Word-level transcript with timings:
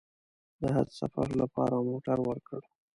د 0.61 0.61
حج 0.75 0.89
سفر 1.01 1.27
لپاره 1.41 1.75
موټر 1.89 2.17
ورکړ. 2.29 2.61